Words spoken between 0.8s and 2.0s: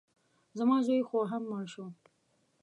زوی خو هم مړ شو.